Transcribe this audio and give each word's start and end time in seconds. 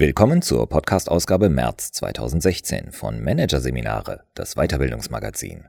Willkommen 0.00 0.40
zur 0.40 0.66
Podcast-Ausgabe 0.66 1.50
März 1.50 1.92
2016 1.92 2.90
von 2.90 3.22
Managerseminare, 3.22 4.24
das 4.32 4.54
Weiterbildungsmagazin. 4.54 5.68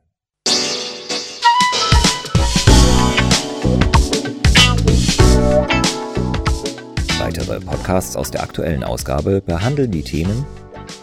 Weitere 7.19 7.59
Podcasts 7.59 8.15
aus 8.15 8.31
der 8.31 8.43
aktuellen 8.43 8.85
Ausgabe 8.85 9.41
behandeln 9.41 9.91
die 9.91 10.01
Themen 10.01 10.45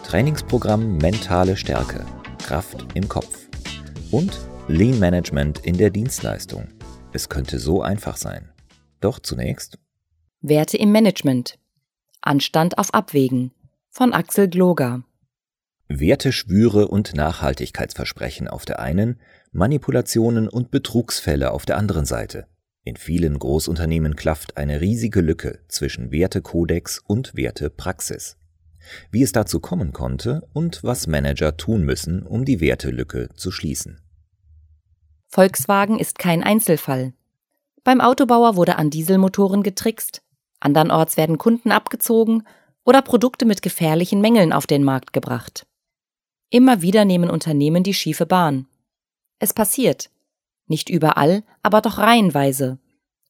Trainingsprogramm 0.03 0.97
Mentale 0.97 1.55
Stärke, 1.55 2.07
Kraft 2.39 2.83
im 2.95 3.07
Kopf 3.07 3.47
und 4.09 4.39
Lean 4.67 4.97
Management 4.97 5.63
in 5.67 5.77
der 5.77 5.91
Dienstleistung. 5.91 6.67
Es 7.13 7.29
könnte 7.29 7.59
so 7.59 7.83
einfach 7.83 8.17
sein. 8.17 8.49
Doch 9.01 9.19
zunächst 9.19 9.77
Werte 10.41 10.77
im 10.77 10.91
Management 10.91 11.59
Anstand 12.21 12.77
auf 12.77 12.93
Abwägen 12.93 13.51
von 13.89 14.13
Axel 14.13 14.49
Gloger. 14.49 15.03
Werteschwüre 15.87 16.87
und 16.87 17.15
Nachhaltigkeitsversprechen 17.15 18.47
auf 18.47 18.65
der 18.65 18.79
einen, 18.79 19.19
Manipulationen 19.51 20.47
und 20.47 20.69
Betrugsfälle 20.69 21.51
auf 21.51 21.65
der 21.65 21.77
anderen 21.77 22.05
Seite. 22.05 22.47
In 22.83 22.95
vielen 22.95 23.39
Großunternehmen 23.39 24.15
klafft 24.15 24.57
eine 24.57 24.81
riesige 24.81 25.21
Lücke 25.21 25.59
zwischen 25.67 26.11
Wertekodex 26.11 26.99
und 26.99 27.35
Wertepraxis. 27.35 28.37
Wie 29.11 29.23
es 29.23 29.31
dazu 29.31 29.59
kommen 29.59 29.93
konnte 29.93 30.47
und 30.53 30.83
was 30.83 31.07
Manager 31.07 31.57
tun 31.57 31.83
müssen, 31.83 32.23
um 32.23 32.45
die 32.45 32.61
Wertelücke 32.61 33.29
zu 33.35 33.51
schließen. 33.51 34.01
Volkswagen 35.27 35.99
ist 35.99 36.19
kein 36.19 36.43
Einzelfall. 36.43 37.13
Beim 37.83 38.01
Autobauer 38.01 38.55
wurde 38.55 38.77
an 38.77 38.89
Dieselmotoren 38.89 39.63
getrickst, 39.63 40.21
Andernorts 40.59 41.17
werden 41.17 41.37
Kunden 41.37 41.71
abgezogen 41.71 42.43
oder 42.83 43.01
Produkte 43.01 43.45
mit 43.45 43.61
gefährlichen 43.61 44.21
Mängeln 44.21 44.53
auf 44.53 44.67
den 44.67 44.83
Markt 44.83 45.13
gebracht. 45.13 45.65
Immer 46.49 46.81
wieder 46.81 47.05
nehmen 47.05 47.29
Unternehmen 47.29 47.83
die 47.83 47.93
schiefe 47.93 48.25
Bahn. 48.25 48.67
Es 49.39 49.53
passiert. 49.53 50.09
Nicht 50.67 50.89
überall, 50.89 51.43
aber 51.63 51.81
doch 51.81 51.97
reihenweise. 51.97 52.79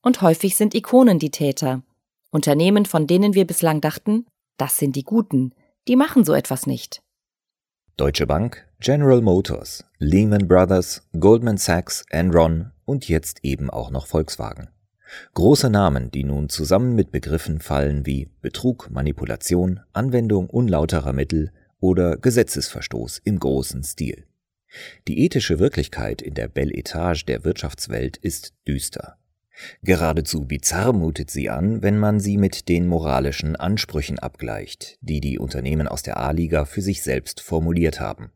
Und 0.02 0.21
häufig 0.21 0.55
sind 0.55 0.73
Ikonen 0.73 1.19
die 1.19 1.31
Täter. 1.31 1.83
Unternehmen, 2.31 2.86
von 2.86 3.08
denen 3.08 3.33
wir 3.33 3.45
bislang 3.45 3.81
dachten, 3.81 4.25
das 4.58 4.77
sind 4.77 4.95
die 4.95 5.03
Guten, 5.03 5.53
die 5.88 5.95
machen 5.95 6.23
so 6.23 6.33
etwas 6.33 6.67
nicht. 6.67 7.02
Deutsche 7.97 8.27
Bank, 8.27 8.66
General 8.80 9.21
Motors, 9.21 9.83
Lehman 9.97 10.47
Brothers, 10.47 11.08
Goldman 11.19 11.58
Sachs, 11.58 12.05
Enron 12.09 12.71
und 12.86 13.09
jetzt 13.09 13.43
eben 13.43 13.69
auch 13.69 13.91
noch 13.91 14.08
Volkswagen. 14.08 14.69
Große 15.33 15.69
Namen, 15.69 16.11
die 16.11 16.23
nun 16.23 16.49
zusammen 16.49 16.95
mit 16.95 17.11
Begriffen 17.11 17.59
fallen 17.59 18.05
wie 18.05 18.29
Betrug, 18.41 18.89
Manipulation, 18.91 19.79
Anwendung 19.93 20.49
unlauterer 20.49 21.13
Mittel 21.13 21.52
oder 21.79 22.17
Gesetzesverstoß 22.17 23.21
im 23.23 23.39
großen 23.39 23.83
Stil. 23.83 24.25
Die 25.07 25.23
ethische 25.25 25.59
Wirklichkeit 25.59 26.21
in 26.21 26.35
der 26.35 26.47
Belle 26.47 26.73
Etage 26.73 27.25
der 27.25 27.43
Wirtschaftswelt 27.43 28.17
ist 28.17 28.53
düster. 28.67 29.17
Geradezu 29.81 30.45
bizarr 30.45 30.93
mutet 30.93 31.31
sie 31.31 31.49
an, 31.49 31.81
wenn 31.81 31.97
man 31.97 32.19
sie 32.19 32.37
mit 32.37 32.69
den 32.69 32.87
moralischen 32.87 33.55
Ansprüchen 33.55 34.19
abgleicht, 34.19 34.97
die 35.02 35.19
die 35.19 35.37
Unternehmen 35.37 35.87
aus 35.87 36.02
der 36.02 36.17
A-Liga 36.17 36.65
für 36.65 36.81
sich 36.81 37.03
selbst 37.03 37.41
formuliert 37.41 37.99
haben. 37.99 38.31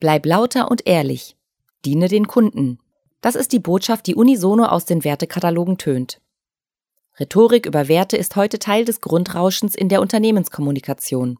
Bleib 0.00 0.24
lauter 0.24 0.70
und 0.70 0.86
ehrlich. 0.86 1.36
Diene 1.84 2.08
den 2.08 2.26
Kunden. 2.26 2.78
Das 3.22 3.36
ist 3.36 3.52
die 3.52 3.60
Botschaft, 3.60 4.08
die 4.08 4.16
unisono 4.16 4.64
aus 4.64 4.84
den 4.84 5.04
Wertekatalogen 5.04 5.78
tönt. 5.78 6.20
Rhetorik 7.20 7.66
über 7.66 7.86
Werte 7.86 8.16
ist 8.16 8.34
heute 8.36 8.58
Teil 8.58 8.84
des 8.84 9.00
Grundrauschens 9.00 9.76
in 9.76 9.88
der 9.88 10.00
Unternehmenskommunikation. 10.00 11.38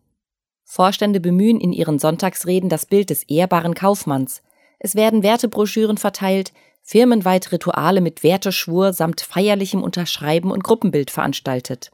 Vorstände 0.64 1.18
bemühen 1.18 1.60
in 1.60 1.72
ihren 1.72 1.98
Sonntagsreden 1.98 2.68
das 2.68 2.86
Bild 2.86 3.10
des 3.10 3.24
ehrbaren 3.24 3.74
Kaufmanns. 3.74 4.42
Es 4.78 4.94
werden 4.94 5.24
Wertebroschüren 5.24 5.98
verteilt, 5.98 6.52
firmenweit 6.82 7.50
Rituale 7.50 8.00
mit 8.00 8.22
Werteschwur 8.22 8.92
samt 8.92 9.20
feierlichem 9.20 9.82
Unterschreiben 9.82 10.52
und 10.52 10.62
Gruppenbild 10.62 11.10
veranstaltet. 11.10 11.90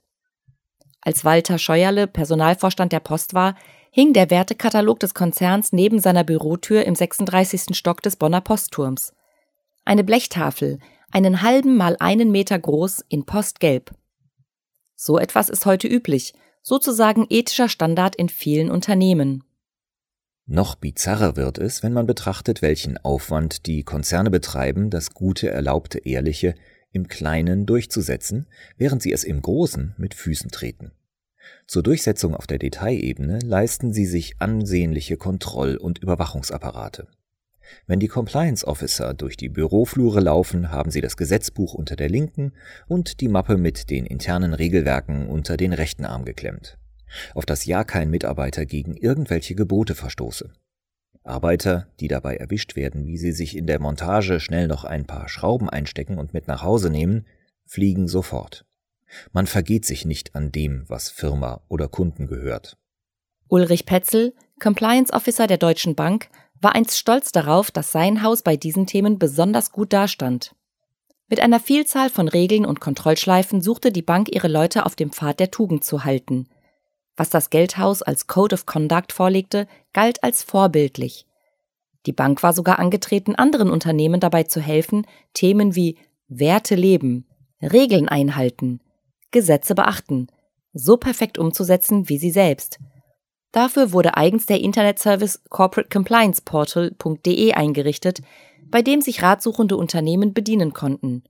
Als 1.01 1.25
Walter 1.25 1.57
Scheuerle 1.57 2.07
Personalvorstand 2.07 2.93
der 2.93 3.01
Post 3.01 3.33
war, 3.33 3.55
hing 3.91 4.13
der 4.13 4.29
Wertekatalog 4.29 5.01
des 5.01 5.15
Konzerns 5.15 5.73
neben 5.73 5.99
seiner 5.99 6.25
Bürotür 6.25 6.85
im 6.85 6.95
36. 6.95 7.75
Stock 7.75 8.03
des 8.03 8.17
Bonner 8.17 8.43
Postturms 8.43 9.15
eine 9.89 10.05
Blechtafel, 10.05 10.79
einen 11.11 11.43
halben 11.43 11.77
mal 11.77 11.97
einen 11.99 12.31
Meter 12.31 12.59
groß 12.59 13.05
in 13.09 13.25
Postgelb. 13.25 13.91
So 14.95 15.19
etwas 15.19 15.49
ist 15.49 15.67
heute 15.67 15.89
üblich, 15.89 16.35
sozusagen 16.63 17.27
ethischer 17.31 17.69
Standard 17.69 18.15
in 18.15 18.29
vielen 18.29 18.71
Unternehmen. 18.71 19.45
Noch 20.47 20.75
bizarrer 20.77 21.37
wird 21.37 21.59
es, 21.59 21.83
wenn 21.83 21.93
man 21.93 22.07
betrachtet, 22.07 22.63
welchen 22.63 22.99
Aufwand 22.99 23.67
die 23.67 23.83
Konzerne 23.83 24.31
betreiben, 24.31 24.91
das 24.91 25.15
gute, 25.15 25.51
erlaubte, 25.51 25.99
ehrliche 25.99 26.55
im 26.91 27.09
Kleinen 27.09 27.67
durchzusetzen, 27.67 28.47
während 28.77 29.03
sie 29.03 29.13
es 29.13 29.25
im 29.25 29.43
Großen 29.43 29.95
mit 29.99 30.15
Füßen 30.15 30.51
treten. 30.51 30.93
Zur 31.67 31.83
Durchsetzung 31.83 32.35
auf 32.35 32.47
der 32.47 32.59
Detailebene 32.59 33.41
leisten 33.41 33.93
sie 33.93 34.07
sich 34.07 34.37
ansehnliche 34.39 35.17
Kontroll- 35.17 35.77
und 35.77 35.99
Überwachungsapparate. 35.99 37.09
Wenn 37.87 38.01
die 38.01 38.09
Compliance 38.09 38.67
Officer 38.67 39.15
durch 39.15 39.37
die 39.37 39.49
Büroflure 39.49 40.21
laufen, 40.21 40.71
haben 40.71 40.91
sie 40.91 41.01
das 41.01 41.17
Gesetzbuch 41.17 41.75
unter 41.75 41.97
der 41.97 42.09
linken 42.09 42.53
und 42.87 43.21
die 43.21 43.29
Mappe 43.29 43.57
mit 43.57 43.91
den 43.91 44.07
internen 44.07 44.55
Regelwerken 44.55 45.29
unter 45.29 45.57
den 45.57 45.73
rechten 45.73 46.05
Arm 46.05 46.25
geklemmt, 46.25 46.79
auf 47.35 47.47
das 47.47 47.65
ja 47.65 47.85
kein 47.85 48.11
Mitarbeiter 48.11 48.67
gegen 48.67 48.97
irgendwelche 48.97 49.55
Gebote 49.55 49.95
verstoße. 49.95 50.51
Arbeiter, 51.25 51.89
die 52.01 52.09
dabei 52.09 52.37
erwischt 52.37 52.75
werden, 52.75 53.07
wie 53.07 53.19
sie 53.19 53.33
sich 53.33 53.57
in 53.57 53.67
der 53.67 53.81
Montage 53.81 54.41
schnell 54.41 54.67
noch 54.67 54.85
ein 54.85 55.05
paar 55.05 55.29
Schrauben 55.29 55.69
einstecken 55.69 56.19
und 56.19 56.33
mit 56.33 56.49
nach 56.49 56.63
Hause 56.63 56.91
nehmen, 56.91 57.27
fliegen 57.67 58.09
sofort. 58.09 58.65
Man 59.33 59.47
vergeht 59.47 59.85
sich 59.85 60.05
nicht 60.05 60.35
an 60.35 60.53
dem, 60.53 60.85
was 60.89 61.11
Firma 61.11 61.63
oder 61.69 61.89
Kunden 61.89 62.27
gehört. 62.27 62.77
Ulrich 63.49 63.87
Petzel, 63.87 64.35
Compliance 64.61 65.13
Officer 65.13 65.47
der 65.47 65.57
Deutschen 65.57 65.95
Bank, 65.95 66.29
war 66.61 66.75
einst 66.75 66.99
stolz 66.99 67.33
darauf, 67.33 67.71
dass 67.71 67.93
sein 67.93 68.23
Haus 68.23 68.43
bei 68.43 68.57
diesen 68.57 68.87
Themen 68.87 69.19
besonders 69.19 69.73
gut 69.73 69.93
dastand. 69.93 70.55
Mit 71.29 71.41
einer 71.41 71.61
Vielzahl 71.61 72.11
von 72.11 72.29
Regeln 72.29 72.65
und 72.65 72.81
Kontrollschleifen 72.81 73.61
suchte 73.61 73.93
die 73.93 74.03
Bank 74.03 74.35
ihre 74.35 74.49
Leute 74.49 74.87
auf 74.87 74.97
dem 74.97 75.11
Pfad 75.11 75.41
der 75.41 75.51
Tugend 75.51 75.85
zu 75.85 76.05
halten. 76.05 76.49
Was 77.17 77.31
das 77.31 77.51
Geldhaus 77.51 78.03
als 78.03 78.27
Code 78.27 78.55
of 78.55 78.67
Conduct 78.67 79.13
vorlegte, 79.13 79.69
galt 79.93 80.23
als 80.23 80.43
vorbildlich. 80.43 81.27
Die 82.07 82.13
Bank 82.13 82.43
war 82.43 82.53
sogar 82.53 82.79
angetreten, 82.79 83.35
anderen 83.35 83.71
Unternehmen 83.71 84.21
dabei 84.21 84.45
zu 84.45 84.61
helfen, 84.61 85.07
Themen 85.35 85.75
wie 85.75 85.99
Werte 86.29 86.75
leben, 86.75 87.27
Regeln 87.61 88.09
einhalten, 88.09 88.81
Gesetze 89.31 89.75
beachten, 89.75 90.29
so 90.73 90.97
perfekt 90.97 91.39
umzusetzen 91.39 92.09
wie 92.09 92.19
sie 92.19 92.31
selbst– 92.31 92.79
Dafür 93.53 93.93
wurde 93.93 94.17
eigens 94.17 94.47
der 94.47 94.61
Internetservice 94.61 95.43
corporatecomplianceportal.de 95.49 97.53
eingerichtet, 97.53 98.21
bei 98.71 98.83
dem 98.83 99.01
sich 99.01 99.23
ratsuchende 99.23 99.77
Unternehmen 99.77 100.35
bedienen 100.35 100.73
konnten. 100.73 101.25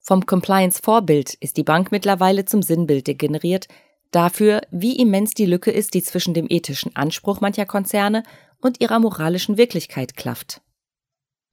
Vom 0.00 0.26
Compliance-Vorbild 0.26 1.34
ist 1.34 1.56
die 1.56 1.62
Bank 1.62 1.92
mittlerweile 1.92 2.44
zum 2.44 2.62
Sinnbild 2.62 3.06
degeneriert, 3.06 3.68
dafür, 4.10 4.62
wie 4.70 4.96
immens 4.96 5.34
die 5.34 5.46
Lücke 5.46 5.70
ist, 5.70 5.94
die 5.94 6.02
zwischen 6.02 6.34
dem 6.34 6.46
ethischen 6.48 6.96
Anspruch 6.96 7.40
mancher 7.40 7.66
Konzerne 7.66 8.24
und 8.60 8.80
ihrer 8.80 8.98
moralischen 8.98 9.58
Wirklichkeit 9.58 10.16
klafft. 10.16 10.60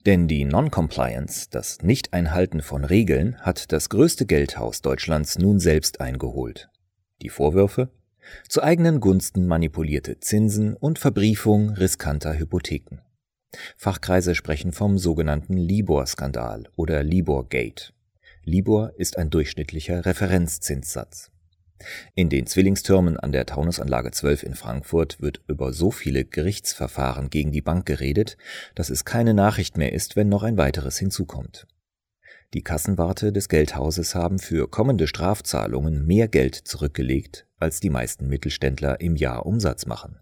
Denn 0.06 0.27
die 0.27 0.45
Non-Compliance, 0.45 1.47
das 1.51 1.79
Nicht-Einhalten 1.81 2.62
von 2.62 2.85
Regeln, 2.85 3.38
hat 3.41 3.71
das 3.73 3.89
größte 3.89 4.25
Geldhaus 4.25 4.81
Deutschlands 4.81 5.38
nun 5.38 5.59
selbst 5.59 6.00
eingeholt. 6.00 6.69
Die 7.21 7.29
Vorwürfe? 7.29 7.89
Zu 8.47 8.63
eigenen 8.63 8.99
Gunsten 8.99 9.47
manipulierte 9.47 10.19
Zinsen 10.19 10.75
und 10.75 10.99
Verbriefung 10.99 11.71
riskanter 11.71 12.37
Hypotheken. 12.37 13.01
Fachkreise 13.77 14.35
sprechen 14.35 14.71
vom 14.71 14.97
sogenannten 14.97 15.57
Libor-Skandal 15.57 16.69
oder 16.75 17.03
Libor-Gate. 17.03 17.93
Libor 18.43 18.93
ist 18.97 19.17
ein 19.17 19.29
durchschnittlicher 19.29 20.05
Referenzzinssatz. 20.05 21.31
In 22.13 22.29
den 22.29 22.45
Zwillingstürmen 22.45 23.17
an 23.17 23.31
der 23.31 23.45
Taunusanlage 23.45 24.11
12 24.11 24.43
in 24.43 24.55
Frankfurt 24.55 25.21
wird 25.21 25.41
über 25.47 25.71
so 25.71 25.91
viele 25.91 26.25
Gerichtsverfahren 26.25 27.29
gegen 27.29 27.51
die 27.51 27.61
Bank 27.61 27.85
geredet, 27.85 28.37
dass 28.75 28.89
es 28.89 29.05
keine 29.05 29.33
Nachricht 29.33 29.77
mehr 29.77 29.93
ist, 29.93 30.15
wenn 30.15 30.29
noch 30.29 30.43
ein 30.43 30.57
weiteres 30.57 30.97
hinzukommt. 30.97 31.67
Die 32.53 32.63
Kassenwarte 32.63 33.31
des 33.31 33.47
Geldhauses 33.47 34.15
haben 34.15 34.39
für 34.39 34.67
kommende 34.67 35.07
Strafzahlungen 35.07 36.05
mehr 36.05 36.27
Geld 36.27 36.55
zurückgelegt, 36.55 37.45
als 37.59 37.79
die 37.79 37.89
meisten 37.89 38.27
Mittelständler 38.27 39.01
im 39.01 39.15
Jahr 39.15 39.45
Umsatz 39.45 39.85
machen. 39.85 40.19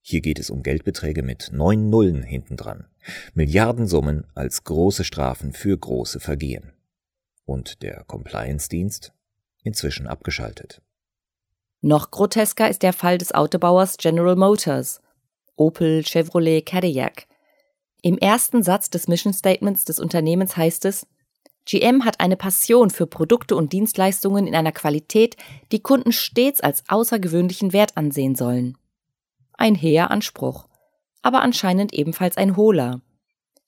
Hier 0.00 0.20
geht 0.20 0.38
es 0.38 0.50
um 0.50 0.62
Geldbeträge 0.62 1.22
mit 1.22 1.50
neun 1.52 1.88
Nullen 1.88 2.22
hintendran, 2.22 2.86
Milliardensummen 3.32 4.26
als 4.34 4.64
große 4.64 5.04
Strafen 5.04 5.52
für 5.52 5.78
große 5.78 6.20
Vergehen. 6.20 6.72
Und 7.46 7.82
der 7.82 8.04
Compliance-Dienst? 8.04 9.12
Inzwischen 9.62 10.06
abgeschaltet. 10.06 10.82
Noch 11.80 12.10
grotesker 12.10 12.68
ist 12.68 12.82
der 12.82 12.92
Fall 12.92 13.18
des 13.18 13.32
Autobauers 13.32 13.96
General 13.96 14.36
Motors. 14.36 15.00
Opel, 15.56 16.02
Chevrolet, 16.02 16.62
Cadillac. 16.62 17.26
Im 18.02 18.18
ersten 18.18 18.62
Satz 18.62 18.90
des 18.90 19.08
Mission 19.08 19.32
Statements 19.32 19.84
des 19.84 20.00
Unternehmens 20.00 20.56
heißt 20.56 20.84
es, 20.84 21.06
GM 21.66 22.04
hat 22.04 22.20
eine 22.20 22.36
Passion 22.36 22.90
für 22.90 23.06
Produkte 23.06 23.56
und 23.56 23.72
Dienstleistungen 23.72 24.46
in 24.46 24.54
einer 24.54 24.72
Qualität, 24.72 25.36
die 25.72 25.80
Kunden 25.80 26.12
stets 26.12 26.60
als 26.60 26.84
außergewöhnlichen 26.88 27.72
Wert 27.72 27.96
ansehen 27.96 28.34
sollen. 28.34 28.76
Ein 29.54 29.74
heher 29.74 30.10
Anspruch, 30.10 30.68
aber 31.22 31.40
anscheinend 31.40 31.94
ebenfalls 31.94 32.36
ein 32.36 32.56
hohler. 32.56 33.00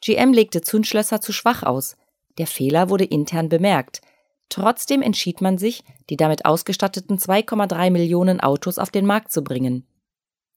GM 0.02 0.32
legte 0.32 0.60
Zündschlösser 0.60 1.20
zu 1.20 1.32
schwach 1.32 1.62
aus. 1.62 1.96
Der 2.36 2.46
Fehler 2.46 2.90
wurde 2.90 3.04
intern 3.04 3.48
bemerkt. 3.48 4.02
Trotzdem 4.50 5.00
entschied 5.00 5.40
man 5.40 5.56
sich, 5.56 5.82
die 6.10 6.16
damit 6.16 6.44
ausgestatteten 6.44 7.18
2,3 7.18 7.90
Millionen 7.90 8.40
Autos 8.40 8.78
auf 8.78 8.90
den 8.90 9.06
Markt 9.06 9.32
zu 9.32 9.42
bringen. 9.42 9.86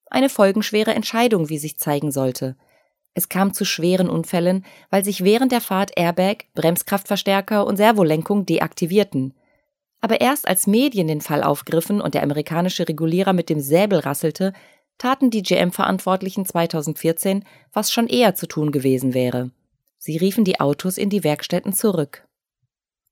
Eine 0.07 0.29
folgenschwere 0.29 0.93
Entscheidung, 0.93 1.49
wie 1.49 1.57
sich 1.57 1.77
zeigen 1.77 2.11
sollte– 2.11 2.57
es 3.13 3.29
kam 3.29 3.53
zu 3.53 3.65
schweren 3.65 4.09
Unfällen, 4.09 4.65
weil 4.89 5.03
sich 5.03 5.23
während 5.23 5.51
der 5.51 5.61
Fahrt 5.61 5.91
Airbag, 5.97 6.45
Bremskraftverstärker 6.53 7.65
und 7.65 7.77
Servolenkung 7.77 8.45
deaktivierten. 8.45 9.33
Aber 10.01 10.21
erst 10.21 10.47
als 10.47 10.67
Medien 10.67 11.07
den 11.07 11.21
Fall 11.21 11.43
aufgriffen 11.43 11.99
und 11.99 12.13
der 12.13 12.23
amerikanische 12.23 12.87
Regulierer 12.87 13.33
mit 13.33 13.49
dem 13.49 13.59
Säbel 13.59 13.99
rasselte, 13.99 14.53
taten 14.97 15.29
die 15.29 15.43
GM-Verantwortlichen 15.43 16.45
2014, 16.45 17.43
was 17.73 17.91
schon 17.91 18.07
eher 18.07 18.35
zu 18.35 18.47
tun 18.47 18.71
gewesen 18.71 19.13
wäre. 19.13 19.51
Sie 19.97 20.17
riefen 20.17 20.45
die 20.45 20.59
Autos 20.59 20.97
in 20.97 21.09
die 21.09 21.23
Werkstätten 21.23 21.73
zurück. 21.73 22.25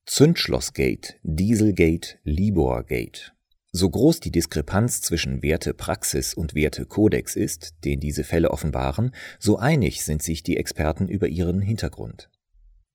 Zündschlossgate, 0.05 1.15
Dieselgate, 1.23 2.19
Liborgate. 2.23 3.33
So 3.71 3.89
groß 3.89 4.21
die 4.21 4.31
Diskrepanz 4.31 5.01
zwischen 5.01 5.43
Wertepraxis 5.43 6.33
und 6.33 6.55
Wertekodex 6.55 7.35
ist, 7.35 7.75
den 7.83 7.99
diese 7.99 8.23
Fälle 8.23 8.51
offenbaren, 8.51 9.11
so 9.39 9.57
einig 9.57 10.03
sind 10.03 10.23
sich 10.23 10.41
die 10.41 10.57
Experten 10.57 11.07
über 11.07 11.27
ihren 11.27 11.61
Hintergrund. 11.61 12.29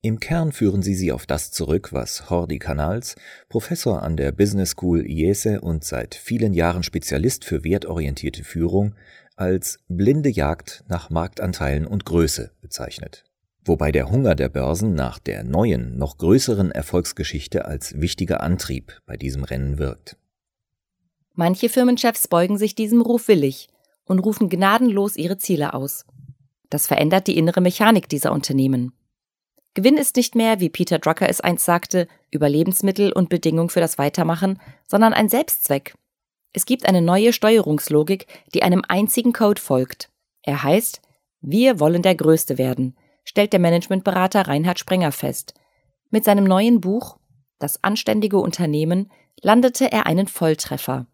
Im 0.05 0.19
Kern 0.19 0.51
führen 0.51 0.83
sie 0.83 0.97
sie 0.97 1.13
auf 1.13 1.27
das 1.27 1.53
zurück, 1.53 1.93
was 1.93 2.29
Hordi 2.29 2.59
Canals, 2.59 3.15
Professor 3.49 4.03
an 4.03 4.17
der 4.17 4.33
Business 4.33 4.71
School 4.71 5.07
IESE 5.07 5.61
und 5.61 5.85
seit 5.85 6.17
vielen 6.17 6.55
Jahren 6.55 6.83
Spezialist 6.83 7.45
für 7.45 7.63
wertorientierte 7.63 8.43
Führung, 8.43 8.97
als 9.37 9.79
blinde 9.89 10.29
Jagd 10.29 10.83
nach 10.89 11.11
Marktanteilen 11.11 11.87
und 11.87 12.05
Größe 12.05 12.51
bezeichnet. 12.61 13.25
Wobei 13.65 13.93
der 13.93 14.11
Hunger 14.11 14.35
der 14.35 14.49
Börsen 14.49 14.95
nach 14.95 15.21
der 15.21 15.45
neuen, 15.45 15.97
noch 15.97 16.19
größeren 16.19 16.73
Erfolgsgeschichte 16.73 17.65
als 17.65 18.01
wichtiger 18.01 18.41
Antrieb 18.41 19.01
bei 19.07 19.17
diesem 19.17 19.45
Rennen 19.45 19.79
wirkt. 19.79 20.17
Manche 21.35 21.69
Firmenchefs 21.69 22.29
beugen 22.29 22.59
sich 22.59 22.75
diesem 22.75 23.01
Ruf 23.01 23.29
willig 23.29 23.69
und 24.05 24.19
rufen 24.19 24.49
gnadenlos 24.49 25.17
ihre 25.17 25.39
Ziele 25.39 25.75
aus. 25.75 26.05
Das 26.69 26.87
verändert 26.87 27.27
die 27.27 27.39
innere 27.39 27.61
Mechanik 27.61 28.09
dieser 28.09 28.33
Unternehmen. 28.33 28.93
Gewinn 29.75 29.97
ist 29.97 30.17
nicht 30.17 30.35
mehr, 30.35 30.61
wie 30.61 30.69
Peter 30.69 30.99
Drucker 30.99 31.29
es 31.29 31.41
einst 31.41 31.65
sagte, 31.65 32.07
Überlebensmittel 32.31 33.13
und 33.13 33.31
Bedingung 33.31 33.71
für 33.71 33.81
das 33.81 33.97
Weitermachen, 33.97 34.61
sondern 34.87 35.15
ein 35.15 35.31
Selbstzweck. 35.31 35.95
Es 36.53 36.67
gibt 36.67 36.87
eine 36.87 37.01
neue 37.01 37.33
Steuerungslogik, 37.33 38.27
die 38.53 38.63
einem 38.63 38.83
einzigen 38.87 39.33
Code 39.33 39.61
folgt. 39.61 40.11
Er 40.43 40.63
heißt, 40.63 41.01
wir 41.41 41.81
wollen 41.81 42.03
der 42.03 42.15
Größte 42.15 42.59
werden, 42.59 42.97
stellt 43.25 43.55
der 43.55 43.61
Managementberater 43.61 44.47
Reinhard 44.47 44.79
Sprenger 44.79 45.13
fest. 45.13 45.55
Mit 46.11 46.25
seinem 46.25 46.45
neuen 46.45 46.81
Buch 46.81 47.19
Das 47.59 47.83
anständige 47.83 48.39
Unternehmen 48.39 49.11
landete 49.41 49.91
er 49.91 50.07
einen 50.07 50.27
Volltreffer. 50.27 51.07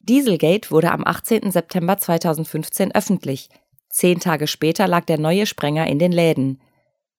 Dieselgate 0.00 0.70
wurde 0.70 0.92
am 0.92 1.06
18. 1.06 1.50
September 1.50 1.98
2015 1.98 2.94
öffentlich. 2.94 3.48
Zehn 3.90 4.18
Tage 4.18 4.46
später 4.46 4.88
lag 4.88 5.04
der 5.04 5.18
neue 5.18 5.46
Sprenger 5.46 5.86
in 5.86 5.98
den 5.98 6.12
Läden. 6.12 6.60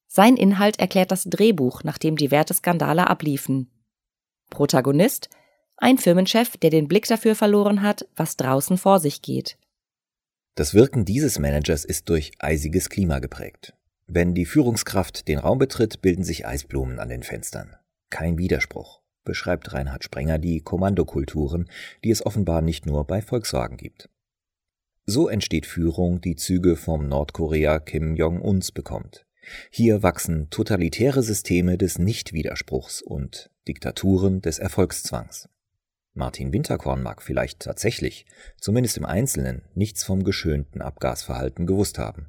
Sein 0.07 0.35
Inhalt 0.35 0.79
erklärt 0.79 1.11
das 1.11 1.25
Drehbuch, 1.25 1.83
nachdem 1.83 2.15
die 2.15 2.31
Werteskandale 2.31 3.07
abliefen. 3.07 3.69
Protagonist? 4.49 5.29
Ein 5.77 5.97
Firmenchef, 5.97 6.57
der 6.57 6.69
den 6.69 6.87
Blick 6.87 7.07
dafür 7.07 7.35
verloren 7.35 7.81
hat, 7.81 8.07
was 8.15 8.35
draußen 8.35 8.77
vor 8.77 8.99
sich 8.99 9.21
geht. 9.21 9.57
Das 10.55 10.73
Wirken 10.73 11.05
dieses 11.05 11.39
Managers 11.39 11.85
ist 11.85 12.09
durch 12.09 12.31
eisiges 12.39 12.89
Klima 12.89 13.19
geprägt. 13.19 13.73
Wenn 14.07 14.33
die 14.33 14.45
Führungskraft 14.45 15.27
den 15.27 15.39
Raum 15.39 15.59
betritt, 15.59 16.01
bilden 16.01 16.23
sich 16.23 16.45
Eisblumen 16.45 16.99
an 16.99 17.09
den 17.09 17.23
Fenstern. 17.23 17.77
Kein 18.09 18.37
Widerspruch 18.37 19.00
beschreibt 19.23 19.73
Reinhard 19.73 20.03
Sprenger 20.03 20.39
die 20.39 20.61
Kommandokulturen, 20.61 21.69
die 22.03 22.11
es 22.11 22.25
offenbar 22.25 22.61
nicht 22.61 22.85
nur 22.85 23.05
bei 23.05 23.21
Volkswagen 23.21 23.77
gibt. 23.77 24.09
So 25.05 25.27
entsteht 25.27 25.65
Führung, 25.65 26.21
die 26.21 26.35
Züge 26.35 26.75
vom 26.75 27.07
Nordkorea 27.07 27.79
Kim 27.79 28.15
Jong-uns 28.15 28.71
bekommt. 28.71 29.25
Hier 29.71 30.03
wachsen 30.03 30.49
totalitäre 30.49 31.23
Systeme 31.23 31.77
des 31.77 31.97
Nichtwiderspruchs 31.97 33.01
und 33.01 33.49
Diktaturen 33.67 34.41
des 34.41 34.59
Erfolgszwangs. 34.59 35.49
Martin 36.13 36.51
Winterkorn 36.53 37.01
mag 37.01 37.21
vielleicht 37.21 37.61
tatsächlich, 37.61 38.25
zumindest 38.59 38.97
im 38.97 39.05
Einzelnen, 39.05 39.63
nichts 39.73 40.03
vom 40.03 40.23
geschönten 40.23 40.81
Abgasverhalten 40.81 41.65
gewusst 41.65 41.97
haben. 41.97 42.27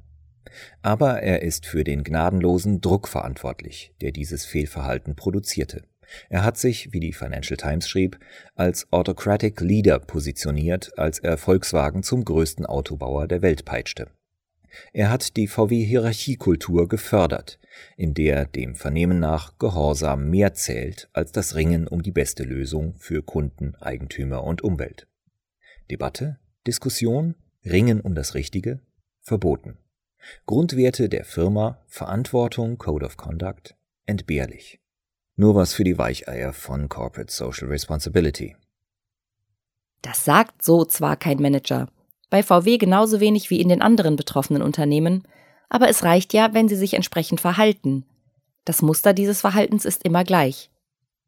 Aber 0.81 1.21
er 1.21 1.41
ist 1.41 1.65
für 1.65 1.83
den 1.83 2.03
gnadenlosen 2.03 2.81
Druck 2.81 3.07
verantwortlich, 3.07 3.93
der 4.01 4.11
dieses 4.11 4.45
Fehlverhalten 4.45 5.15
produzierte. 5.15 5.83
Er 6.29 6.43
hat 6.43 6.57
sich, 6.57 6.93
wie 6.93 6.99
die 6.99 7.13
Financial 7.13 7.57
Times 7.57 7.87
schrieb, 7.87 8.19
als 8.55 8.91
Autocratic 8.91 9.61
Leader 9.61 9.99
positioniert, 9.99 10.97
als 10.97 11.19
er 11.19 11.37
Volkswagen 11.37 12.03
zum 12.03 12.25
größten 12.25 12.65
Autobauer 12.65 13.27
der 13.27 13.41
Welt 13.41 13.65
peitschte. 13.65 14.07
Er 14.91 15.09
hat 15.09 15.37
die 15.37 15.47
VW-Hierarchiekultur 15.47 16.87
gefördert, 16.87 17.59
in 17.95 18.13
der 18.13 18.45
dem 18.45 18.75
Vernehmen 18.75 19.19
nach 19.19 19.57
Gehorsam 19.57 20.29
mehr 20.29 20.53
zählt 20.53 21.09
als 21.13 21.31
das 21.31 21.55
Ringen 21.55 21.87
um 21.87 22.01
die 22.01 22.11
beste 22.11 22.43
Lösung 22.43 22.95
für 22.97 23.21
Kunden, 23.23 23.75
Eigentümer 23.75 24.43
und 24.43 24.63
Umwelt. 24.63 25.07
Debatte, 25.91 26.39
Diskussion, 26.65 27.35
Ringen 27.65 28.01
um 28.01 28.15
das 28.15 28.35
Richtige, 28.35 28.79
verboten. 29.21 29.77
Grundwerte 30.45 31.09
der 31.09 31.25
Firma, 31.25 31.83
Verantwortung, 31.87 32.77
Code 32.77 33.05
of 33.05 33.17
Conduct, 33.17 33.75
entbehrlich. 34.05 34.79
Nur 35.35 35.55
was 35.55 35.73
für 35.73 35.83
die 35.83 35.97
Weicheier 35.97 36.53
von 36.53 36.89
Corporate 36.89 37.33
Social 37.33 37.67
Responsibility. 37.67 38.55
Das 40.03 40.25
sagt 40.25 40.63
so 40.63 40.85
zwar 40.85 41.17
kein 41.17 41.41
Manager, 41.41 41.87
bei 42.29 42.43
VW 42.43 42.77
genauso 42.77 43.19
wenig 43.19 43.49
wie 43.49 43.59
in 43.59 43.69
den 43.69 43.81
anderen 43.81 44.15
betroffenen 44.15 44.61
Unternehmen, 44.61 45.23
aber 45.69 45.89
es 45.89 46.03
reicht 46.03 46.33
ja, 46.33 46.53
wenn 46.53 46.67
sie 46.67 46.75
sich 46.75 46.93
entsprechend 46.93 47.41
verhalten. 47.41 48.05
Das 48.63 48.83
Muster 48.83 49.13
dieses 49.13 49.41
Verhaltens 49.41 49.85
ist 49.85 50.03
immer 50.03 50.23
gleich. 50.23 50.69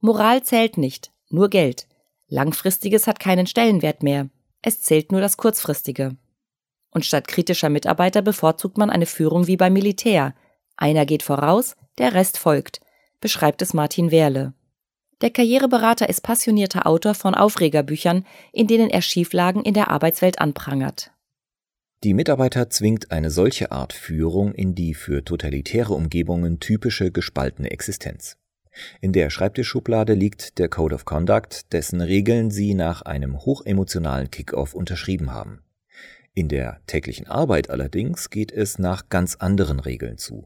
Moral 0.01 0.43
zählt 0.43 0.77
nicht, 0.77 1.11
nur 1.29 1.49
Geld. 1.49 1.87
Langfristiges 2.27 3.07
hat 3.07 3.19
keinen 3.19 3.47
Stellenwert 3.47 4.03
mehr. 4.03 4.29
Es 4.61 4.81
zählt 4.81 5.11
nur 5.11 5.21
das 5.21 5.37
Kurzfristige. 5.37 6.15
Und 6.91 7.05
statt 7.05 7.27
kritischer 7.27 7.69
Mitarbeiter 7.69 8.21
bevorzugt 8.21 8.77
man 8.77 8.91
eine 8.91 9.07
Führung 9.07 9.47
wie 9.47 9.57
beim 9.57 9.73
Militär. 9.73 10.35
Einer 10.77 11.07
geht 11.07 11.23
voraus, 11.23 11.75
der 11.97 12.13
Rest 12.13 12.37
folgt 12.37 12.81
beschreibt 13.25 13.63
es 13.63 13.73
Martin 13.73 14.11
Wehrle. 14.11 14.53
Der 15.19 15.31
Karriereberater 15.31 16.07
ist 16.07 16.21
passionierter 16.21 16.85
Autor 16.85 17.15
von 17.15 17.33
Aufregerbüchern, 17.33 18.23
in 18.53 18.67
denen 18.67 18.91
er 18.91 19.01
Schieflagen 19.01 19.63
in 19.63 19.73
der 19.73 19.89
Arbeitswelt 19.89 20.37
anprangert. 20.37 21.09
Die 22.03 22.13
Mitarbeiter 22.13 22.69
zwingt 22.69 23.09
eine 23.09 23.31
solche 23.31 23.71
Art 23.71 23.93
Führung 23.93 24.53
in 24.53 24.75
die 24.75 24.93
für 24.93 25.25
totalitäre 25.25 25.95
Umgebungen 25.95 26.59
typische 26.59 27.09
gespaltene 27.09 27.71
Existenz. 27.71 28.37
In 29.01 29.11
der 29.11 29.31
Schreibtischschublade 29.31 30.13
liegt 30.13 30.59
der 30.59 30.69
Code 30.69 30.93
of 30.93 31.05
Conduct, 31.05 31.73
dessen 31.73 32.01
Regeln 32.01 32.51
sie 32.51 32.75
nach 32.75 33.01
einem 33.01 33.43
hochemotionalen 33.43 34.29
Kickoff 34.29 34.75
unterschrieben 34.75 35.33
haben. 35.33 35.63
In 36.35 36.47
der 36.47 36.79
täglichen 36.85 37.25
Arbeit 37.25 37.71
allerdings 37.71 38.29
geht 38.29 38.51
es 38.51 38.77
nach 38.77 39.09
ganz 39.09 39.33
anderen 39.37 39.79
Regeln 39.79 40.19
zu. 40.19 40.45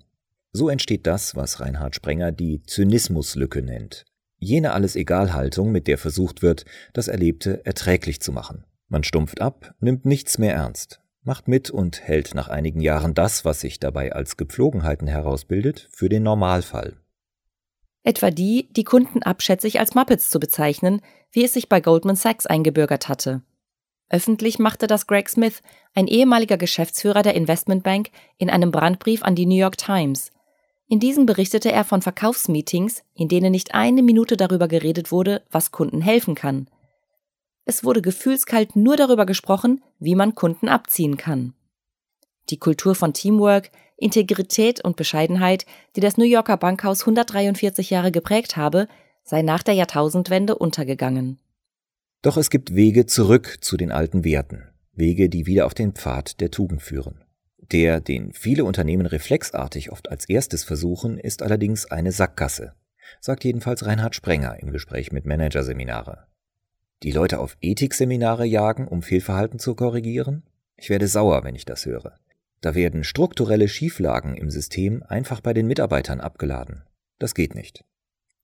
So 0.52 0.70
entsteht 0.70 1.06
das, 1.06 1.36
was 1.36 1.60
Reinhard 1.60 1.96
Sprenger 1.96 2.32
die 2.32 2.64
Zynismuslücke 2.64 3.62
nennt. 3.62 4.06
Jene 4.38 4.72
Alles-Egal-Haltung, 4.72 5.72
mit 5.72 5.88
der 5.88 5.98
versucht 5.98 6.42
wird, 6.42 6.66
das 6.94 7.08
Erlebte 7.08 7.66
erträglich 7.66 8.22
zu 8.22 8.32
machen. 8.32 8.66
Man 8.88 9.04
stumpft 9.04 9.42
ab, 9.42 9.76
nimmt 9.80 10.06
nichts 10.06 10.38
mehr 10.38 10.56
ernst, 10.56 11.02
macht 11.24 11.48
mit 11.48 11.70
und 11.70 12.02
hält 12.02 12.34
nach 12.34 12.48
einigen 12.48 12.82
Jahren 12.82 13.14
das, 13.14 13.46
was 13.46 13.60
sich 13.60 13.80
dabei 13.80 14.14
als 14.14 14.38
Gepflogenheiten 14.38 15.08
herausbildet, 15.08 15.88
für 15.92 16.10
den 16.10 16.24
Normalfall. 16.24 16.98
Etwa 18.04 18.32
die, 18.32 18.70
die 18.72 18.86
Kunden 18.86 19.22
abschätzig 19.22 19.80
als 19.80 19.94
Muppets 19.94 20.30
zu 20.30 20.40
bezeichnen, 20.40 21.02
wie 21.32 21.44
es 21.44 21.54
sich 21.54 21.70
bei 21.70 21.82
Goldman 21.82 22.16
Sachs 22.16 22.48
eingebürgert 22.48 23.10
hatte. 23.10 23.44
Öffentlich 24.10 24.58
machte 24.58 24.88
das 24.88 25.06
Greg 25.06 25.30
Smith, 25.30 25.62
ein 25.94 26.08
ehemaliger 26.08 26.58
Geschäftsführer 26.58 27.22
der 27.22 27.36
Investmentbank, 27.36 28.10
in 28.38 28.50
einem 28.50 28.72
Brandbrief 28.72 29.22
an 29.22 29.36
die 29.36 29.46
New 29.46 29.58
York 29.58 29.78
Times, 29.78 30.32
in 30.90 31.00
diesem 31.00 31.28
berichtete 31.28 31.72
er 31.72 31.86
von 31.86 32.02
Verkaufsmeetings, 32.02 33.04
in 33.14 33.28
denen 33.28 33.52
nicht 33.52 33.76
eine 33.76 34.02
Minute 34.02 34.36
darüber 34.38 34.68
geredet 34.68 35.12
wurde, 35.12 35.44
was 35.52 35.72
Kunden 35.72 36.02
helfen 36.02 36.34
kann. 36.34 36.68
Es 37.64 37.84
wurde 37.84 38.02
gefühlskalt 38.02 38.76
nur 38.76 38.98
darüber 38.98 39.28
gesprochen, 39.28 39.84
wie 40.00 40.16
man 40.16 40.34
Kunden 40.34 40.68
abziehen 40.68 41.16
kann. 41.16 41.54
Die 42.50 42.58
Kultur 42.58 42.96
von 42.96 43.14
Teamwork, 43.14 43.70
Integrität 43.98 44.84
und 44.84 44.96
Bescheidenheit, 44.96 45.68
die 45.96 46.00
das 46.00 46.18
New 46.18 46.26
Yorker 46.26 46.58
Bankhaus 46.58 47.02
143 47.02 47.92
Jahre 47.92 48.12
geprägt 48.12 48.58
habe, 48.58 48.88
sei 49.24 49.44
nach 49.44 49.62
der 49.62 49.76
Jahrtausendwende 49.76 50.58
untergegangen. 50.58 51.38
Doch 52.24 52.36
es 52.36 52.50
gibt 52.50 52.74
Wege 52.74 53.06
zurück 53.06 53.60
zu 53.62 53.78
den 53.78 53.92
alten 53.92 54.24
Werten, 54.24 54.64
Wege, 54.94 55.30
die 55.30 55.46
wieder 55.46 55.68
auf 55.68 55.76
den 55.76 55.94
Pfad 55.94 56.42
der 56.42 56.50
Tugend 56.50 56.82
führen. 56.82 57.24
Der, 57.72 58.00
den 58.00 58.34
viele 58.34 58.66
Unternehmen 58.66 59.06
reflexartig 59.06 59.92
oft 59.92 60.10
als 60.10 60.28
erstes 60.28 60.64
versuchen, 60.64 61.20
ist 61.20 61.44
allerdings 61.44 61.86
eine 61.86 62.12
Sackgasse, 62.12 62.74
sagt 63.22 63.44
jedenfalls 63.44 63.86
Reinhard 63.86 64.16
Sprenger 64.16 64.60
im 64.60 64.72
Gespräch 64.72 65.12
mit 65.12 65.26
Managerseminare. 65.26 66.26
Die 67.04 67.12
Leute 67.12 67.40
auf 67.40 67.58
Ethikseminare 67.62 68.46
jagen, 68.46 68.88
um 68.88 69.02
Fehlverhalten 69.02 69.60
zu 69.60 69.76
korrigieren? 69.76 70.44
Ich 70.76 70.90
werde 70.90 71.08
sauer, 71.08 71.44
wenn 71.44 71.56
ich 71.56 71.66
das 71.66 71.86
höre. 71.86 72.18
Da 72.62 72.76
werden 72.76 73.04
strukturelle 73.04 73.68
Schieflagen 73.68 74.36
im 74.36 74.50
System 74.50 75.04
einfach 75.04 75.40
bei 75.40 75.54
den 75.54 75.68
Mitarbeitern 75.68 76.20
abgeladen. 76.20 76.84
Das 77.18 77.36
geht 77.36 77.56
nicht. 77.56 77.86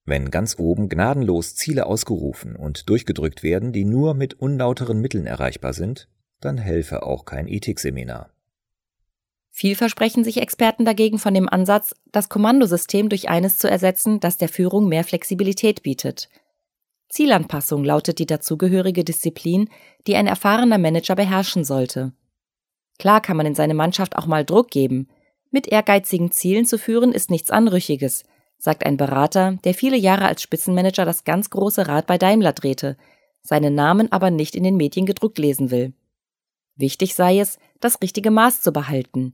Wenn 0.06 0.30
ganz 0.30 0.58
oben 0.60 0.88
gnadenlos 0.88 1.56
Ziele 1.56 1.88
ausgerufen 1.88 2.56
und 2.56 2.88
durchgedrückt 2.90 3.42
werden, 3.42 3.74
die 3.74 3.86
nur 3.86 4.14
mit 4.14 4.36
unlauteren 4.36 5.02
Mitteln 5.02 5.26
erreichbar 5.26 5.74
sind, 5.74 6.08
dann 6.40 6.58
helfe 6.58 7.04
auch 7.04 7.26
kein 7.26 7.48
Ethikseminar. 7.48 8.35
Viel 9.58 9.78
versprechen 9.78 10.26
sich 10.26 10.42
Experten 10.42 10.84
dagegen 10.84 11.18
von 11.18 11.34
dem 11.34 11.48
Ansatz, 11.48 11.96
das 12.12 12.28
Kommandosystem 12.28 13.08
durch 13.08 13.30
eines 13.30 13.58
zu 13.58 13.70
ersetzen, 13.70 14.20
das 14.20 14.36
der 14.36 14.50
Führung 14.50 14.90
mehr 14.90 15.06
Flexibilität 15.06 15.82
bietet. 15.82 16.28
Zielanpassung 17.08 17.86
lautet 17.86 18.20
die 18.20 18.26
dazugehörige 18.26 19.06
Disziplin, 19.06 19.70
die 20.08 20.18
ein 20.18 20.28
erfahrener 20.28 20.78
Manager 20.78 21.16
beherrschen 21.16 21.64
sollte. 21.64 22.12
Klar 23.00 23.22
kann 23.22 23.38
man 23.38 23.46
in 23.46 23.56
seine 23.56 23.76
Mannschaft 23.76 24.18
auch 24.18 24.26
mal 24.26 24.44
Druck 24.44 24.72
geben. 24.72 25.08
Mit 25.52 25.68
ehrgeizigen 25.68 26.32
Zielen 26.32 26.66
zu 26.66 26.78
führen 26.78 27.14
ist 27.14 27.32
nichts 27.32 27.50
Anrüchiges, 27.50 28.26
sagt 28.58 28.86
ein 28.86 28.98
Berater, 28.98 29.58
der 29.64 29.74
viele 29.74 29.96
Jahre 29.96 30.26
als 30.26 30.42
Spitzenmanager 30.42 31.06
das 31.06 31.24
ganz 31.24 31.50
große 31.50 31.88
Rad 31.88 32.08
bei 32.08 32.18
Daimler 32.18 32.52
drehte, 32.52 32.98
seinen 33.42 33.74
Namen 33.74 34.12
aber 34.12 34.32
nicht 34.32 34.54
in 34.54 34.66
den 34.66 34.76
Medien 34.76 35.06
gedruckt 35.06 35.38
lesen 35.38 35.72
will. 35.72 35.94
Wichtig 36.76 37.16
sei 37.16 37.40
es, 37.40 37.58
das 37.80 38.02
richtige 38.02 38.32
Maß 38.32 38.60
zu 38.60 38.74
behalten. 38.74 39.34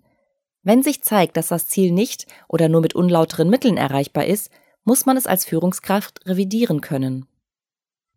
Wenn 0.64 0.84
sich 0.84 1.02
zeigt, 1.02 1.38
dass 1.38 1.48
das 1.48 1.68
Ziel 1.68 1.92
nicht 1.92 2.28
oder 2.48 2.70
nur 2.70 2.82
mit 2.82 2.94
unlauteren 2.94 3.50
Mitteln 3.50 3.78
erreichbar 3.78 4.26
ist, 4.26 4.52
muss 4.84 5.06
man 5.06 5.18
es 5.18 5.28
als 5.28 5.46
Führungskraft 5.46 6.28
revidieren 6.28 6.82
können. 6.82 7.26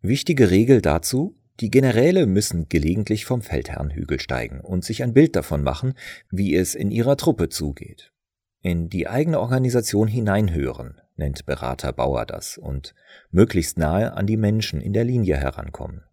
Wichtige 0.01 0.51
Regel 0.51 0.81
dazu, 0.81 1.35
die 1.59 1.71
Generäle 1.71 2.25
müssen 2.25 2.67
gelegentlich 2.67 3.25
vom 3.25 3.41
Feldherrnhügel 3.41 4.19
steigen 4.19 4.59
und 4.59 4.83
sich 4.83 5.03
ein 5.03 5.13
Bild 5.13 5.35
davon 5.35 5.63
machen, 5.63 5.93
wie 6.29 6.55
es 6.55 6.75
in 6.75 6.91
ihrer 6.91 7.17
Truppe 7.17 7.49
zugeht. 7.49 8.11
In 8.61 8.89
die 8.89 9.07
eigene 9.07 9.39
Organisation 9.39 10.07
hineinhören, 10.07 10.99
nennt 11.15 11.45
Berater 11.45 11.93
Bauer 11.93 12.25
das, 12.25 12.57
und 12.57 12.93
möglichst 13.31 13.77
nahe 13.77 14.13
an 14.13 14.27
die 14.27 14.37
Menschen 14.37 14.81
in 14.81 14.91
der 14.91 15.05
Linie 15.05 15.37
herankommen. 15.37 16.03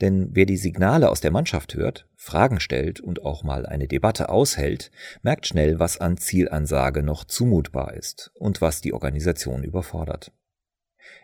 Denn 0.00 0.30
wer 0.32 0.46
die 0.46 0.56
Signale 0.56 1.10
aus 1.10 1.20
der 1.20 1.30
Mannschaft 1.30 1.74
hört, 1.74 2.08
Fragen 2.14 2.60
stellt 2.60 3.00
und 3.00 3.22
auch 3.24 3.42
mal 3.42 3.66
eine 3.66 3.88
Debatte 3.88 4.28
aushält, 4.28 4.90
merkt 5.22 5.46
schnell, 5.46 5.78
was 5.78 5.98
an 5.98 6.16
Zielansage 6.16 7.02
noch 7.02 7.24
zumutbar 7.24 7.94
ist 7.94 8.30
und 8.34 8.60
was 8.60 8.80
die 8.80 8.92
Organisation 8.92 9.62
überfordert. 9.62 10.32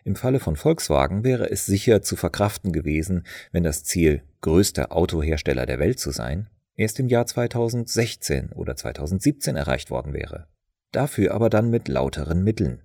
Im 0.04 0.16
Falle 0.16 0.40
von 0.40 0.56
Volkswagen 0.56 1.24
wäre 1.24 1.50
es 1.50 1.66
sicher 1.66 2.02
zu 2.02 2.16
verkraften 2.16 2.72
gewesen, 2.72 3.24
wenn 3.52 3.62
das 3.62 3.84
Ziel, 3.84 4.22
größter 4.40 4.92
Autohersteller 4.92 5.66
der 5.66 5.78
Welt 5.78 5.98
zu 5.98 6.10
sein, 6.10 6.48
erst 6.74 6.98
im 7.00 7.08
Jahr 7.08 7.26
2016 7.26 8.52
oder 8.52 8.76
2017 8.76 9.56
erreicht 9.56 9.90
worden 9.90 10.12
wäre. 10.12 10.46
Dafür 10.90 11.34
aber 11.34 11.50
dann 11.50 11.70
mit 11.70 11.88
lauteren 11.88 12.42
Mitteln. 12.42 12.82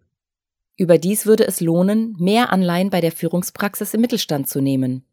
Überdies 0.78 1.26
würde 1.26 1.48
es 1.48 1.60
lohnen, 1.60 2.16
mehr 2.20 2.52
Anleihen 2.52 2.92
bei 2.92 3.02
der 3.02 3.12
Führungspraxis 3.12 3.96
im 3.96 4.02
Mittelstand 4.02 4.48
zu 4.48 4.62
nehmen. 4.62 5.07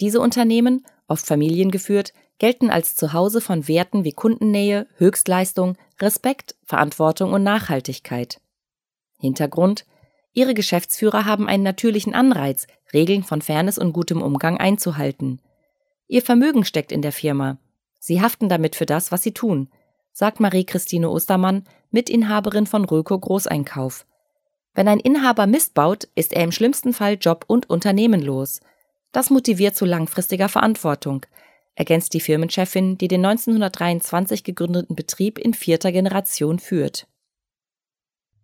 Diese 0.00 0.20
Unternehmen, 0.20 0.84
oft 1.08 1.26
familiengeführt, 1.26 2.12
gelten 2.38 2.70
als 2.70 2.96
Zuhause 2.96 3.40
von 3.40 3.68
Werten 3.68 4.04
wie 4.04 4.12
Kundennähe, 4.12 4.86
Höchstleistung, 4.96 5.76
Respekt, 6.00 6.56
Verantwortung 6.64 7.32
und 7.32 7.42
Nachhaltigkeit. 7.42 8.40
Hintergrund 9.18 9.86
Ihre 10.34 10.54
Geschäftsführer 10.54 11.24
haben 11.24 11.48
einen 11.48 11.62
natürlichen 11.62 12.12
Anreiz, 12.12 12.66
Regeln 12.92 13.22
von 13.22 13.40
Fairness 13.40 13.78
und 13.78 13.92
gutem 13.92 14.20
Umgang 14.20 14.58
einzuhalten. 14.58 15.40
Ihr 16.08 16.22
Vermögen 16.22 16.64
steckt 16.64 16.90
in 16.90 17.02
der 17.02 17.12
Firma. 17.12 17.58
Sie 18.00 18.20
haften 18.20 18.48
damit 18.48 18.74
für 18.74 18.84
das, 18.84 19.12
was 19.12 19.22
sie 19.22 19.32
tun, 19.32 19.70
sagt 20.12 20.40
Marie-Christine 20.40 21.08
Ostermann, 21.08 21.64
Mitinhaberin 21.90 22.66
von 22.66 22.84
Röko 22.84 23.18
Großeinkauf. 23.18 24.06
Wenn 24.74 24.88
ein 24.88 25.00
Inhaber 25.00 25.46
Mist 25.46 25.74
baut, 25.74 26.08
ist 26.16 26.32
er 26.32 26.42
im 26.42 26.52
schlimmsten 26.52 26.92
Fall 26.92 27.16
Job 27.20 27.44
und 27.46 27.70
Unternehmen 27.70 28.20
los. 28.20 28.60
Das 29.14 29.30
motiviert 29.30 29.76
zu 29.76 29.84
langfristiger 29.84 30.48
Verantwortung, 30.48 31.24
ergänzt 31.76 32.14
die 32.14 32.20
Firmenchefin, 32.20 32.98
die 32.98 33.06
den 33.06 33.24
1923 33.24 34.42
gegründeten 34.42 34.96
Betrieb 34.96 35.38
in 35.38 35.54
vierter 35.54 35.92
Generation 35.92 36.58
führt. 36.58 37.06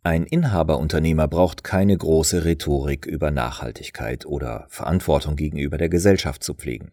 Ein 0.05 0.27
Inhaberunternehmer 0.27 1.27
braucht 1.27 1.65
keine 1.65 1.97
große 1.99 2.45
Rhetorik 2.45 3.05
über 3.05 3.33
Nachhaltigkeit 3.33 4.27
oder 4.27 4.67
Verantwortung 4.69 5.35
gegenüber 5.35 5.77
der 5.77 5.89
Gesellschaft 5.89 6.45
zu 6.45 6.55
pflegen. 6.55 6.93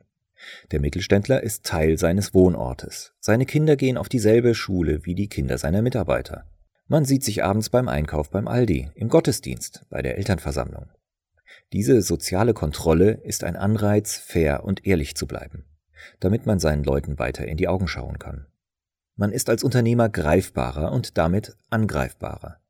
Der 0.72 0.80
Mittelständler 0.80 1.44
ist 1.44 1.64
Teil 1.64 2.00
seines 2.00 2.34
Wohnortes. 2.34 3.14
Seine 3.20 3.46
Kinder 3.46 3.76
gehen 3.76 4.00
auf 4.00 4.10
dieselbe 4.10 4.56
Schule 4.56 5.06
wie 5.06 5.14
die 5.14 5.30
Kinder 5.30 5.60
seiner 5.60 5.84
Mitarbeiter. 5.84 6.50
Man 6.88 7.06
sieht 7.06 7.24
sich 7.24 7.44
abends 7.44 7.70
beim 7.70 7.90
Einkauf 7.90 8.32
beim 8.32 8.48
Aldi, 8.48 8.90
im 8.96 9.10
Gottesdienst, 9.10 9.86
bei 9.92 10.02
der 10.02 10.18
Elternversammlung. 10.18 10.88
Diese 11.74 12.02
soziale 12.02 12.54
Kontrolle 12.54 13.22
ist 13.24 13.44
ein 13.44 13.58
Anreiz, 13.58 14.18
fair 14.18 14.64
und 14.64 14.86
ehrlich 14.86 15.16
zu 15.16 15.28
bleiben, 15.28 15.66
damit 16.20 16.46
man 16.46 16.60
seinen 16.60 16.84
Leuten 16.84 17.20
weiter 17.20 17.46
in 17.46 17.58
die 17.58 17.68
Augen 17.68 17.88
schauen 17.88 18.20
kann. 18.20 18.48
Man 19.16 19.32
ist 19.32 19.50
als 19.50 19.64
Unternehmer 19.64 20.10
greifbarer 20.10 20.92
und 20.92 21.18
damit 21.18 21.58
angreifbarer. 21.70 22.62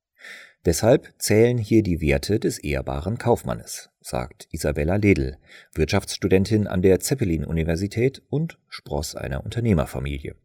Deshalb 0.66 1.14
zählen 1.18 1.58
hier 1.58 1.84
die 1.84 2.02
Werte 2.02 2.40
des 2.40 2.58
ehrbaren 2.58 3.18
Kaufmannes, 3.18 3.90
sagt 4.02 4.48
Isabella 4.52 4.96
Ledl, 4.96 5.38
Wirtschaftsstudentin 5.74 6.68
an 6.68 6.82
der 6.82 7.00
Zeppelin-Universität 7.00 8.24
und 8.30 8.58
Spross 8.68 9.16
einer 9.16 9.46
Unternehmerfamilie. 9.46 10.36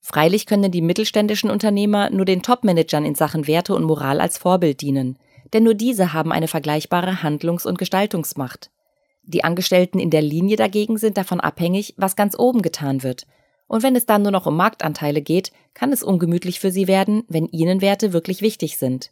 Freilich 0.00 0.44
können 0.44 0.70
die 0.70 0.82
mittelständischen 0.82 1.50
Unternehmer 1.50 2.10
nur 2.10 2.26
den 2.26 2.42
Topmanagern 2.42 3.06
in 3.06 3.14
Sachen 3.14 3.46
Werte 3.46 3.74
und 3.74 3.84
Moral 3.84 4.20
als 4.20 4.36
Vorbild 4.36 4.82
dienen, 4.82 5.18
denn 5.54 5.62
nur 5.62 5.74
diese 5.74 6.12
haben 6.12 6.32
eine 6.32 6.48
vergleichbare 6.48 7.22
Handlungs- 7.22 7.64
und 7.64 7.78
Gestaltungsmacht. 7.78 8.70
Die 9.22 9.44
Angestellten 9.44 9.98
in 9.98 10.10
der 10.10 10.20
Linie 10.20 10.56
dagegen 10.56 10.98
sind 10.98 11.16
davon 11.16 11.40
abhängig, 11.40 11.94
was 11.96 12.16
ganz 12.16 12.38
oben 12.38 12.60
getan 12.60 13.02
wird 13.02 13.26
und 13.66 13.82
wenn 13.82 13.96
es 13.96 14.06
dann 14.06 14.22
nur 14.22 14.32
noch 14.32 14.46
um 14.46 14.56
Marktanteile 14.56 15.22
geht, 15.22 15.52
kann 15.72 15.92
es 15.92 16.02
ungemütlich 16.02 16.60
für 16.60 16.70
sie 16.70 16.86
werden, 16.86 17.24
wenn 17.28 17.46
ihnen 17.48 17.80
Werte 17.80 18.12
wirklich 18.12 18.42
wichtig 18.42 18.76
sind. 18.76 19.10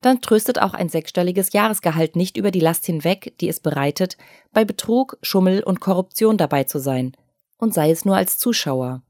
Dann 0.00 0.20
tröstet 0.20 0.60
auch 0.60 0.74
ein 0.74 0.88
sechsstelliges 0.88 1.52
Jahresgehalt 1.52 2.16
nicht 2.16 2.36
über 2.36 2.50
die 2.50 2.60
Last 2.60 2.84
hinweg, 2.84 3.34
die 3.40 3.48
es 3.48 3.60
bereitet, 3.60 4.16
bei 4.52 4.64
Betrug, 4.64 5.16
Schummel 5.22 5.62
und 5.62 5.80
Korruption 5.80 6.36
dabei 6.36 6.64
zu 6.64 6.78
sein, 6.78 7.12
und 7.58 7.72
sei 7.72 7.90
es 7.90 8.04
nur 8.04 8.16
als 8.16 8.38
Zuschauer. 8.38 9.02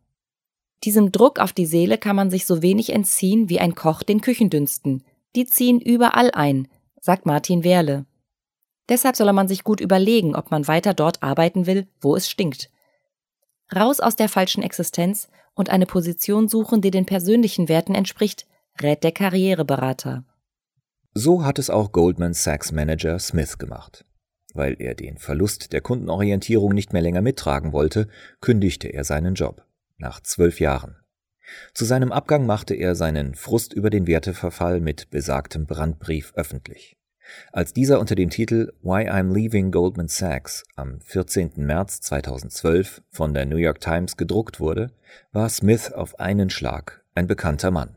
Diesem 0.84 1.10
Druck 1.10 1.40
auf 1.40 1.52
die 1.52 1.66
Seele 1.66 1.98
kann 1.98 2.14
man 2.14 2.30
sich 2.30 2.46
so 2.46 2.62
wenig 2.62 2.90
entziehen 2.90 3.48
wie 3.48 3.58
ein 3.58 3.74
Koch 3.74 4.02
den 4.02 4.20
Küchendünsten. 4.20 5.02
Die 5.36 5.44
ziehen 5.44 5.80
überall 5.80 6.30
ein, 6.32 6.66
sagt 6.98 7.26
Martin 7.26 7.62
Werle. 7.62 8.06
Deshalb 8.88 9.16
solle 9.16 9.34
man 9.34 9.48
sich 9.48 9.64
gut 9.64 9.80
überlegen, 9.80 10.34
ob 10.34 10.50
man 10.50 10.66
weiter 10.66 10.94
dort 10.94 11.22
arbeiten 11.22 11.66
will, 11.66 11.86
wo 12.00 12.16
es 12.16 12.28
stinkt. 12.28 12.70
Raus 13.74 14.00
aus 14.00 14.16
der 14.16 14.30
falschen 14.30 14.62
Existenz 14.62 15.28
und 15.54 15.68
eine 15.70 15.86
Position 15.86 16.48
suchen, 16.48 16.80
die 16.80 16.90
den 16.90 17.04
persönlichen 17.04 17.68
Werten 17.68 17.94
entspricht, 17.94 18.46
rät 18.80 19.04
der 19.04 19.12
Karriereberater. 19.12 20.24
So 21.12 21.44
hat 21.44 21.58
es 21.58 21.68
auch 21.68 21.92
Goldman 21.92 22.32
Sachs 22.32 22.72
Manager 22.72 23.18
Smith 23.18 23.58
gemacht. 23.58 24.06
Weil 24.54 24.76
er 24.78 24.94
den 24.94 25.18
Verlust 25.18 25.74
der 25.74 25.82
Kundenorientierung 25.82 26.72
nicht 26.72 26.94
mehr 26.94 27.02
länger 27.02 27.20
mittragen 27.20 27.72
wollte, 27.72 28.08
kündigte 28.40 28.88
er 28.88 29.04
seinen 29.04 29.34
Job. 29.34 29.66
Nach 29.98 30.20
zwölf 30.20 30.60
Jahren. 30.60 30.96
Zu 31.74 31.84
seinem 31.84 32.12
Abgang 32.12 32.46
machte 32.46 32.74
er 32.74 32.94
seinen 32.94 33.34
Frust 33.34 33.72
über 33.72 33.90
den 33.90 34.06
Werteverfall 34.06 34.80
mit 34.80 35.10
besagtem 35.10 35.66
Brandbrief 35.66 36.32
öffentlich. 36.34 36.96
Als 37.52 37.72
dieser 37.72 37.98
unter 37.98 38.14
dem 38.14 38.30
Titel 38.30 38.72
Why 38.82 39.10
I'm 39.10 39.32
Leaving 39.32 39.72
Goldman 39.72 40.08
Sachs 40.08 40.64
am 40.76 41.00
14. 41.00 41.52
März 41.56 42.00
2012 42.02 43.02
von 43.10 43.34
der 43.34 43.46
New 43.46 43.56
York 43.56 43.80
Times 43.80 44.16
gedruckt 44.16 44.60
wurde, 44.60 44.92
war 45.32 45.48
Smith 45.48 45.92
auf 45.92 46.20
einen 46.20 46.50
Schlag 46.50 47.04
ein 47.14 47.26
bekannter 47.26 47.70
Mann. 47.70 47.96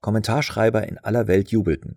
Kommentarschreiber 0.00 0.86
in 0.86 0.98
aller 0.98 1.26
Welt 1.26 1.50
jubelten. 1.50 1.96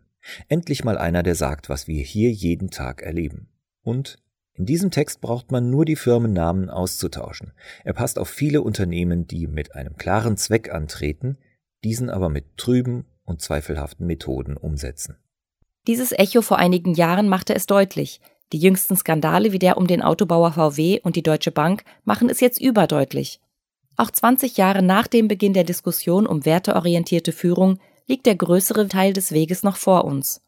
Endlich 0.50 0.84
mal 0.84 0.98
einer, 0.98 1.24
der 1.24 1.36
sagt, 1.36 1.70
was 1.70 1.88
wir 1.88 2.01
hier 2.03 2.32
jeden 2.32 2.70
Tag 2.70 3.01
erleben. 3.01 3.50
Und 3.84 4.17
In 4.58 4.66
diesem 4.66 4.90
Text 4.90 5.22
braucht 5.22 5.52
man 5.52 5.70
nur 5.70 5.86
die 5.86 5.96
Firmennamen 5.96 6.72
auszutauschen. 6.72 7.54
Er 7.84 7.94
passt 7.94 8.18
auf 8.18 8.28
viele 8.28 8.64
Unternehmen, 8.64 9.28
die 9.28 9.46
mit 9.46 9.76
einem 9.76 9.98
klaren 9.98 10.36
Zweck 10.36 10.74
antreten, 10.74 11.38
diesen 11.84 12.10
aber 12.10 12.30
mit 12.30 12.58
trüben 12.58 13.06
und 13.24 13.40
zweifelhaften 13.40 14.08
Methoden 14.08 14.58
umsetzen. 14.58 15.18
Dieses 15.86 16.12
Echo 16.12 16.42
vor 16.42 16.58
einigen 16.58 16.96
Jahren 16.96 17.30
machte 17.30 17.54
es 17.54 17.68
deutlich. 17.68 18.20
Die 18.52 18.58
jüngsten 18.58 18.96
Skandale 18.96 19.52
wie 19.52 19.60
der 19.60 19.78
um 19.78 19.86
den 19.86 20.02
Autobauer 20.02 20.54
VW 20.54 21.02
und 21.02 21.16
die 21.16 21.24
Deutsche 21.24 21.52
Bank 21.52 21.84
machen 22.04 22.30
es 22.30 22.40
jetzt 22.40 22.60
überdeutlich. 22.60 23.40
Auch 23.96 24.10
20 24.10 24.58
Jahre 24.58 24.82
nach 24.82 25.08
dem 25.08 25.28
Beginn 25.28 25.54
der 25.54 25.66
Diskussion 25.66 26.26
um 26.26 26.46
werteorientierte 26.46 27.32
Führung 27.32 27.80
liegt 28.08 28.26
der 28.26 28.36
größere 28.36 28.88
Teil 28.88 29.14
des 29.14 29.32
Weges 29.32 29.62
noch 29.64 29.76
vor 29.76 30.06
uns. 30.06 30.42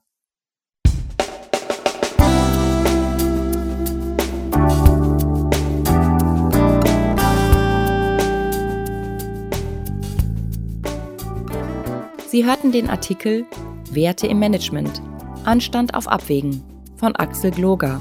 Sie 12.30 12.46
hörten 12.46 12.72
den 12.72 12.92
Artikel 12.92 13.48
Werte 13.90 14.28
im 14.28 14.38
Management. 14.38 15.02
Anstand 15.46 15.96
auf 15.96 16.08
Abwägen 16.08 16.64
von 16.96 17.16
Axel 17.16 17.50
Gloger. 17.50 18.00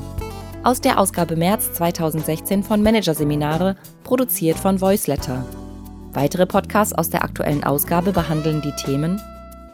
Aus 0.64 0.82
der 0.82 0.98
Ausgabe 1.00 1.34
März 1.34 1.72
2016 1.72 2.62
von 2.62 2.82
Managerseminare, 2.82 3.76
produziert 4.04 4.58
von 4.58 4.82
Voiceletter. 4.82 5.46
Weitere 6.12 6.44
Podcasts 6.44 6.92
aus 6.92 7.08
der 7.08 7.24
aktuellen 7.24 7.64
Ausgabe 7.64 8.12
behandeln 8.12 8.60
die 8.60 8.72
Themen 8.72 9.18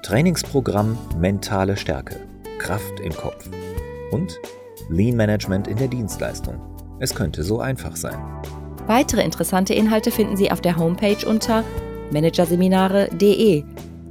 Trainingsprogramm 0.04 0.96
Mentale 1.18 1.76
Stärke, 1.76 2.20
Kraft 2.58 3.00
im 3.00 3.12
Kopf 3.12 3.50
und 4.12 4.38
Lean 4.88 5.16
Management 5.16 5.66
in 5.66 5.78
der 5.78 5.88
Dienstleistung. 5.88 6.60
Es 7.00 7.12
könnte 7.12 7.42
so 7.42 7.58
einfach 7.58 7.96
sein. 7.96 8.22
Weitere 8.86 9.24
interessante 9.24 9.74
Inhalte 9.74 10.12
finden 10.12 10.36
Sie 10.36 10.52
auf 10.52 10.60
der 10.60 10.76
Homepage 10.76 11.26
unter 11.26 11.64
managerseminare.de 12.12 13.64